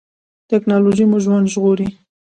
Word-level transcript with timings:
ټیکنالوژي 0.49 1.05
مو 1.09 1.17
ژوند 1.23 1.45
ژغوري 1.53 1.87